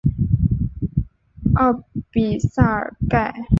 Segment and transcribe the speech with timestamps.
[1.53, 3.45] 奥比萨尔盖。